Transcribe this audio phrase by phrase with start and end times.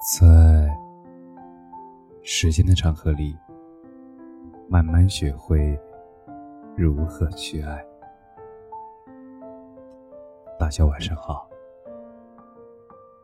[0.00, 0.66] 在
[2.22, 3.36] 时间的长河里，
[4.66, 5.78] 慢慢学会
[6.74, 7.84] 如何去爱。
[10.58, 11.46] 大家晚上好，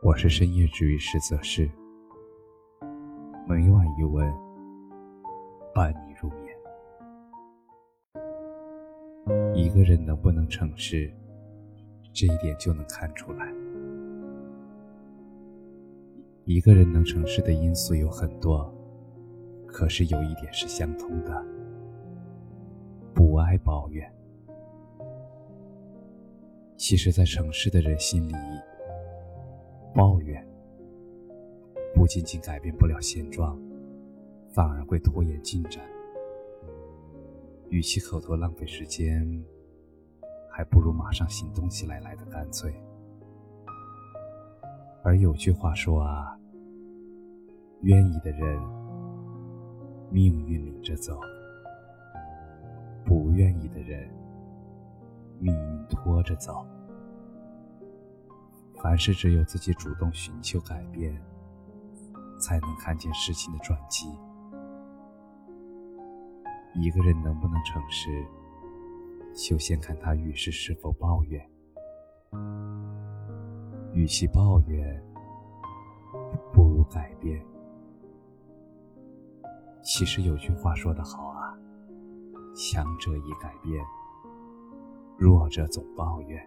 [0.03, 1.67] 我是深夜治愈师泽世，
[3.47, 4.31] 每晚一问，
[5.73, 6.55] 伴你入眠。
[9.55, 11.11] 一个人能不能成事，
[12.13, 13.51] 这一点就能看出来。
[16.47, 18.73] 一个人能成事的因素有很多，
[19.65, 21.45] 可是有一点是相通的：
[23.13, 24.09] 不爱抱怨。
[26.77, 28.33] 其实，在城市的人心里，
[29.93, 30.41] 抱怨
[31.93, 33.59] 不仅仅改变不了现状，
[34.53, 35.83] 反而会拖延进展。
[37.67, 39.43] 与其口头浪费时间，
[40.49, 42.73] 还不如马上行动起来来的干脆。
[45.03, 46.35] 而有句话说啊。
[47.81, 48.59] 愿意的人，
[50.09, 51.13] 命运领着走；
[53.05, 54.09] 不愿意的人，
[55.39, 56.65] 命运拖着走。
[58.81, 61.15] 凡事只有自己主动寻求改变，
[62.39, 64.07] 才能看见事情的转机。
[66.73, 68.25] 一个人能不能成事，
[69.33, 71.47] 就先看他遇事是否抱怨。
[73.93, 75.03] 与其抱怨，
[76.53, 77.39] 不如改变。
[79.87, 81.57] 其实有句话说得好啊，
[82.53, 83.81] 强者已改变，
[85.17, 86.45] 弱者总抱怨。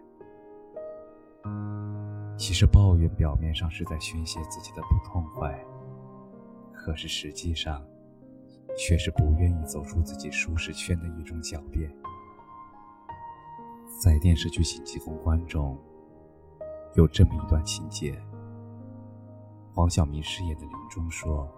[2.37, 5.59] 其实抱怨表面上是在宣泄自己的不痛快，
[6.71, 7.83] 可是实际上，
[8.77, 11.91] 却是不愿意走出自己舒适圈的一种狡辩。
[13.99, 15.75] 在电视剧《紧急公关》中，
[16.93, 18.21] 有这么一段情节：
[19.73, 21.51] 黄晓明饰演的林中说。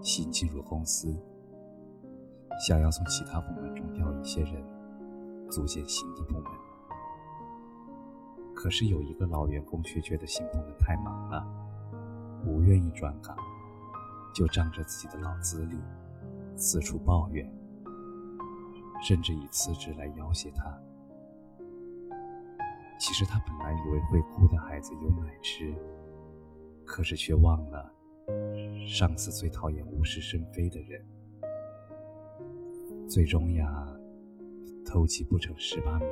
[0.00, 1.14] 新进入公司，
[2.66, 4.64] 想要从其他部门中调一些人，
[5.50, 6.44] 组建新的部门。
[8.54, 11.46] 可是有一个老员工却觉得新部门太忙了，
[12.44, 13.36] 不愿意转岗，
[14.34, 15.78] 就仗着自己的老资历，
[16.56, 17.48] 四处抱怨，
[19.02, 20.76] 甚至以辞职来要挟他。
[22.98, 25.72] 其实他本来以为会哭的孩子有奶吃，
[26.84, 27.92] 可是却忘了。
[28.86, 31.04] 上司最讨厌无事生非的人，
[33.08, 33.88] 最终呀，
[34.84, 36.06] 偷鸡不成蚀把米，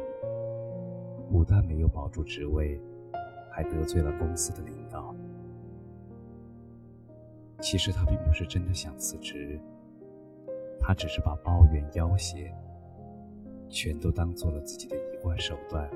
[1.30, 2.80] 不但没有保住职位，
[3.50, 5.14] 还得罪了公司的领导。
[7.60, 9.58] 其实他并不是真的想辞职，
[10.78, 12.52] 他只是把抱怨、要挟，
[13.68, 15.90] 全都当做了自己的一贯手段，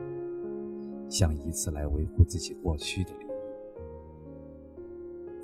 [1.09, 3.13] 想以此来维护自己过去的。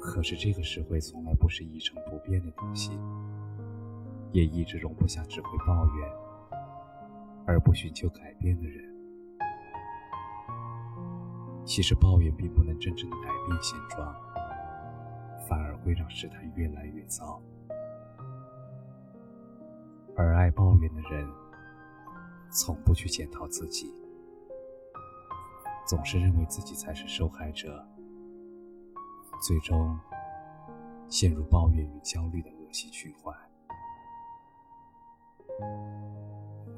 [0.07, 2.97] 可是这个社会从来不是一成不变的东西，
[4.31, 6.11] 也一直容不下只会抱怨
[7.45, 8.95] 而不寻求改变的人。
[11.65, 14.15] 其实抱怨并不能真正的改变现状，
[15.49, 17.43] 反而会让事态越来越糟。
[20.17, 21.29] 而爱抱怨的人，
[22.49, 23.93] 从不去检讨自己，
[25.87, 27.85] 总是认为自己才是受害者。
[29.41, 29.99] 最终
[31.09, 33.35] 陷入抱怨与焦虑的恶性循环。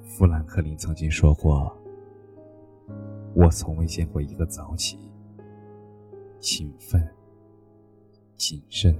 [0.02, 1.76] 富兰克林曾经说过
[3.34, 4.98] ：“我从未见过一个早起、
[6.40, 7.08] 勤奋、
[8.36, 8.94] 谨慎、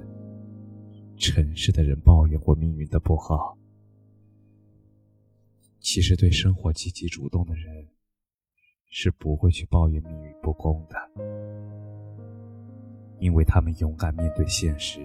[1.16, 3.56] 诚实的人抱怨过命运的不好。
[5.80, 7.88] 其实，对生活积极主动的人，
[8.90, 10.96] 是不会去抱怨命运不公的。”
[13.18, 15.00] 因为他们勇敢面对现实，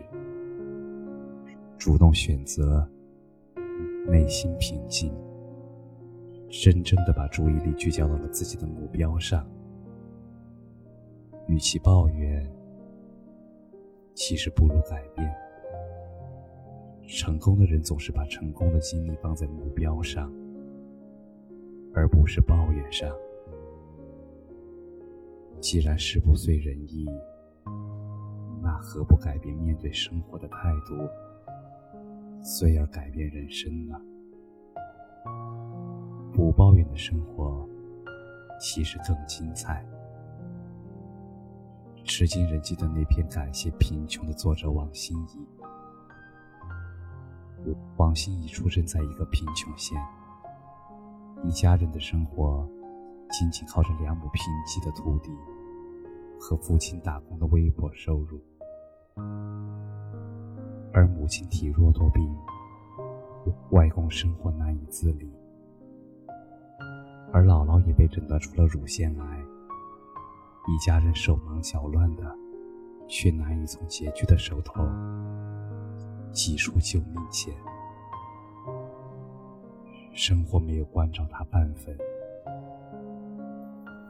[1.80, 2.88] 主动选择，
[4.08, 5.12] 内心平静，
[6.48, 9.50] 真正的把注意力聚焦到了自己的目标上。
[11.48, 12.48] 与其抱怨，
[14.14, 15.36] 其实不如改变。
[17.08, 20.32] 成功的人总是把成功的精力放在目标上，
[21.94, 23.12] 而不是抱怨上。
[25.60, 27.08] 既然事不遂人意。
[28.86, 31.10] 何不改变面对生活的态度，
[32.44, 33.98] 虽而改变人生呢？
[36.34, 37.66] 不抱怨的生活，
[38.60, 39.86] 其实更精彩。
[42.04, 45.48] 至今仍记的那篇感谢贫穷的作者王心怡。
[47.96, 49.98] 王心怡出生在一个贫穷县，
[51.42, 52.68] 一家人的生活
[53.32, 55.32] 仅仅靠着两亩贫瘠的土地
[56.38, 58.42] 和父亲打工的微薄收入。
[60.94, 62.36] 而母亲体弱多病，
[63.72, 65.32] 外公生活难以自理，
[67.32, 69.40] 而姥姥也被诊断出了乳腺癌，
[70.68, 72.24] 一家人手忙脚乱的，
[73.08, 74.84] 却难以从拮据的手头
[76.32, 77.54] 挤出救命钱。
[80.14, 81.98] 生活没有关照他半分，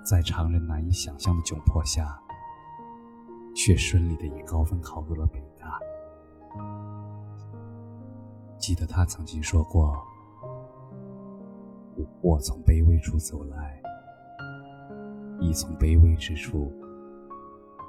[0.06, 2.22] 在常人难以想象的窘迫下，
[3.56, 5.80] 却顺利的以高分考入了北大。
[8.58, 10.02] 记得他曾经说过
[12.22, 13.82] ：“我从卑微处走来，
[15.40, 16.72] 亦从卑微之处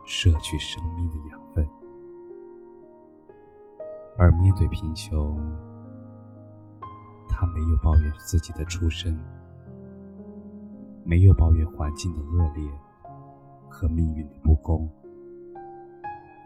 [0.04, 1.66] 摄取生命的养分。”
[4.18, 5.36] 而面对贫穷，
[7.28, 9.18] 他没有抱怨自己的出身，
[11.04, 12.70] 没有抱怨环境的恶劣
[13.68, 14.88] 和命运的不公，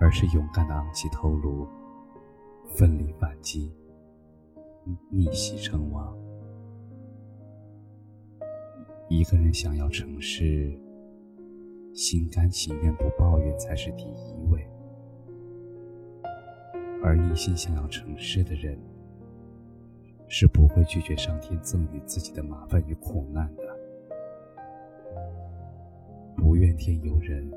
[0.00, 1.66] 而是勇敢的昂起头颅，
[2.66, 3.72] 奋力反击，
[5.10, 6.16] 逆袭成王。
[9.08, 10.72] 一个人想要成事，
[11.94, 14.66] 心甘情愿不抱怨才是第一位，
[17.02, 18.78] 而一心想要成事的人。
[20.30, 23.62] 是不会拒绝上天赠予自己的麻烦与苦难的，
[26.36, 27.50] 不怨天尤人，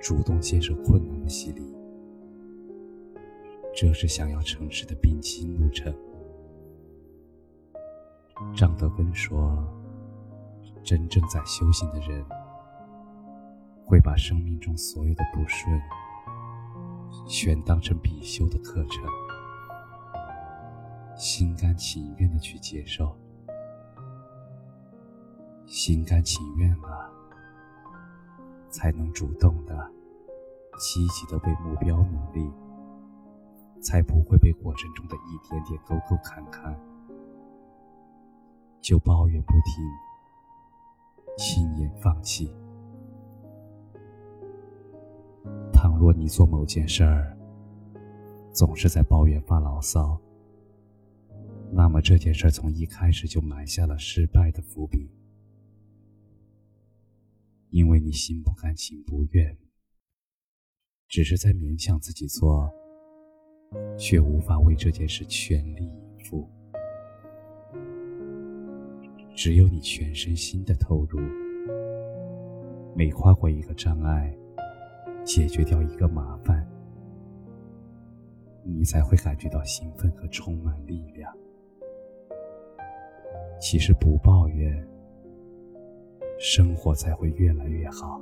[0.00, 1.74] 主动接受困难的洗礼，
[3.74, 5.92] 这是想要成事的必经路程。
[8.54, 9.66] 张德芬说
[10.84, 12.24] ：“真正在修行的人，
[13.84, 15.80] 会把生命中所有的不顺，
[17.26, 19.02] 全当成必修的课程。”
[21.16, 23.16] 心甘情愿的去接受，
[25.64, 27.05] 心甘情愿了，
[28.76, 29.90] 才能主动的、
[30.78, 32.52] 积极的为目标努力，
[33.80, 36.78] 才不会被过程中的一点点沟沟坎坎
[38.82, 39.82] 就抱怨不停、
[41.38, 42.54] 轻言放弃。
[45.72, 47.34] 倘若你做某件事儿，
[48.52, 50.20] 总是在抱怨发牢骚。
[51.72, 55.10] 那么这件事从一开始就埋下了失败的伏笔，
[57.70, 59.56] 因为你心不甘情不愿，
[61.08, 62.70] 只是在勉强自己做，
[63.98, 66.48] 却无法为这件事全力以赴。
[69.34, 71.20] 只有你全身心的投入，
[72.96, 74.34] 每跨过一个障碍，
[75.24, 76.66] 解决掉一个麻烦，
[78.64, 81.30] 你才会感觉到兴奋和充满力量。
[83.60, 84.88] 其实不抱怨，
[86.38, 88.20] 生活才会越来越好。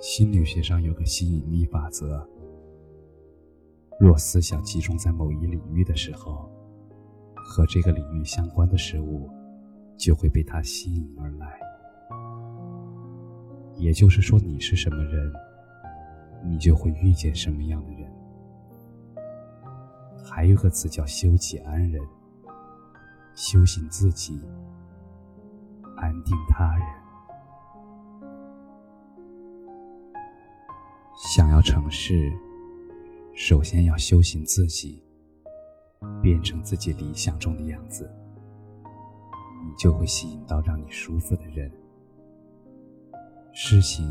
[0.00, 2.26] 心理学上有个吸引力法则：
[3.98, 6.50] 若思想集中在某一领域的时候，
[7.34, 9.28] 和这个领域相关的事物
[9.98, 11.60] 就会被它吸引而来。
[13.76, 15.32] 也就是说，你是什么人，
[16.44, 18.10] 你就会遇见什么样的人。
[20.24, 22.02] 还有个词叫“修己安人”。
[23.34, 24.40] 修行自己，
[26.00, 26.86] 安定他人。
[31.14, 32.32] 想要成事，
[33.34, 35.04] 首先要修行自己，
[36.22, 38.10] 变成自己理想中的样子，
[39.62, 41.70] 你就会吸引到让你舒服的人，
[43.52, 44.10] 事情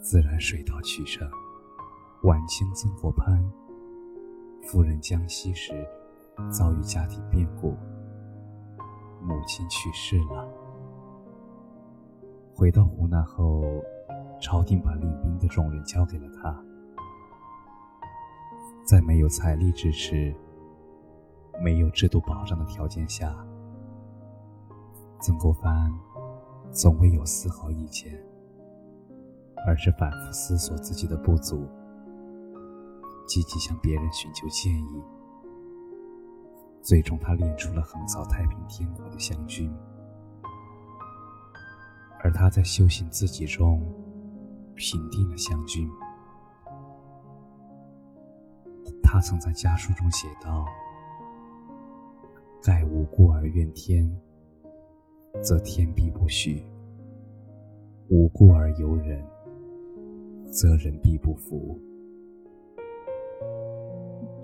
[0.00, 1.28] 自然水到渠成。
[2.22, 3.44] 晚清曾国藩
[4.62, 5.72] 夫人江西时，
[6.50, 7.76] 遭遇家庭变故。
[9.20, 10.48] 母亲去世了，
[12.58, 13.62] 回到湖南后，
[14.40, 16.60] 朝廷把领兵的重任交给了他。
[18.84, 20.34] 在没有财力支持、
[21.62, 23.32] 没有制度保障的条件下，
[25.20, 25.88] 曾国藩
[26.72, 28.12] 从未有丝毫意见，
[29.64, 31.64] 而是反复思索自己的不足，
[33.28, 35.02] 积极向别人寻求建议。
[36.82, 39.72] 最终，他练出了横扫太平天国的湘军。
[42.28, 43.80] 而他在修行自己中，
[44.74, 45.88] 平定了湘军。
[49.02, 50.66] 他曾在家书中写道
[52.62, 54.06] ：“盖无故而怨天，
[55.42, 56.62] 则天必不许；
[58.10, 59.24] 无故而尤人，
[60.50, 61.80] 则人必不服。”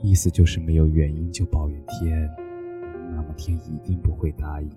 [0.01, 2.35] 意思就是没有原因就抱怨天，
[3.11, 4.71] 那么天一定不会答应；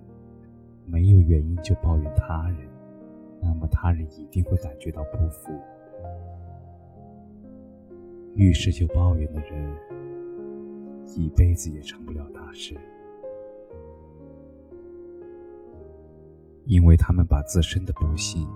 [0.84, 2.68] 没有原因就抱怨他人，
[3.40, 5.52] 那么他人一定会感觉到不服。
[8.34, 9.76] 遇事就抱怨的人，
[11.16, 12.76] 一辈子也成不了大事，
[16.64, 18.48] 因为他们把自身的不幸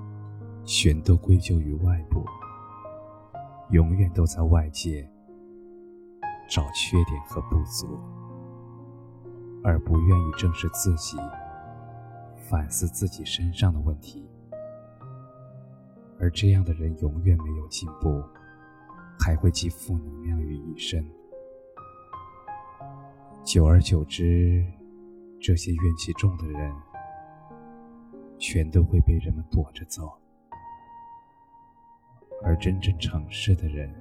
[0.65, 2.25] 全都归咎于外部，
[3.71, 5.09] 永远都在外界
[6.49, 7.99] 找缺点和不足，
[9.65, 11.17] 而不愿意正视自己，
[12.37, 14.29] 反思自己身上的问题。
[16.23, 18.23] 而这样的人永远没有进步，
[19.19, 21.05] 还会积负能量于一身。
[23.43, 24.64] 久而久之，
[25.41, 26.73] 这些怨气重的人，
[28.38, 30.12] 全都会被人们躲着走。
[32.45, 33.93] 而真正成事的人，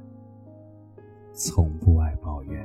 [1.34, 2.64] 从不爱抱怨。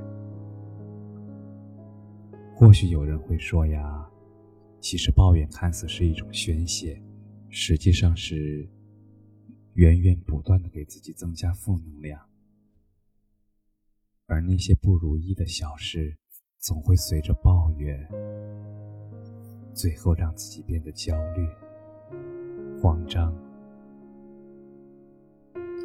[2.54, 4.06] 或许有人会说呀，
[4.82, 7.02] 其实抱怨看似是一种宣泄，
[7.48, 8.68] 实际上是。
[9.76, 12.18] 源源不断的给自己增加负能量，
[14.24, 16.16] 而那些不如意的小事，
[16.58, 18.08] 总会随着抱怨，
[19.74, 21.46] 最后让自己变得焦虑、
[22.80, 23.36] 慌张。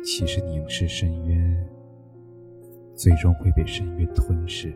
[0.05, 1.69] 其实凝视深渊，
[2.95, 4.73] 最终会被深渊吞噬，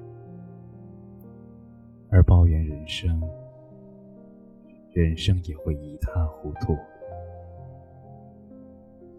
[2.09, 3.21] 而抱怨人生，
[4.91, 6.77] 人生也会一塌糊涂。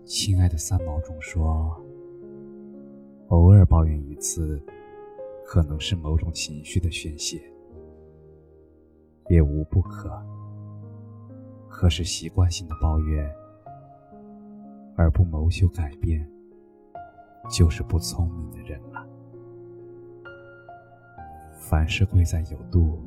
[0.07, 1.77] 亲爱的三毛中说
[3.27, 4.63] ：“偶尔抱怨一次，
[5.45, 7.43] 可能是某种情绪的宣泄，
[9.29, 10.09] 也无不可。
[11.69, 13.29] 可是习惯性的抱怨，
[14.95, 16.25] 而不谋求改变，
[17.51, 19.05] 就是不聪明的人了。
[21.59, 23.03] 凡事贵在有度，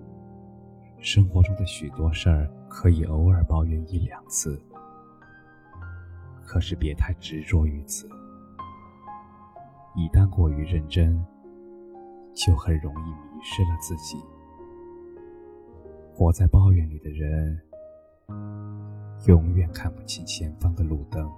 [0.97, 4.61] 生活中的许多事儿可以偶尔抱怨一两次。”
[6.49, 8.09] 可是别太执着于此，
[9.95, 11.23] 一旦过于认真，
[12.33, 14.17] 就很容易迷失了自己。
[16.11, 17.61] 活在抱怨里的人，
[19.27, 21.31] 永远看不清前方的路灯。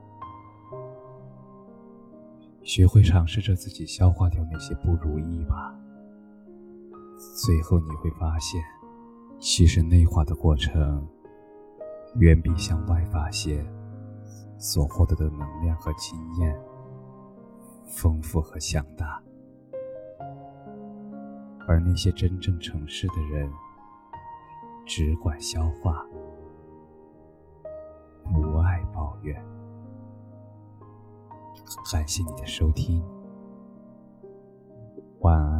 [2.63, 5.77] 学会尝试着自己消化掉那些不如意吧，
[7.35, 8.63] 最后你会发现，
[9.41, 11.05] 其实内化的过程，
[12.15, 13.61] 远比向外发泄。
[14.61, 16.55] 所获得的能量和经验
[17.87, 19.19] 丰富和强大，
[21.67, 23.51] 而那些真正诚实的人，
[24.85, 26.05] 只管消化，
[28.31, 29.43] 不爱抱怨。
[31.91, 33.03] 感谢你的收听，
[35.21, 35.50] 晚安。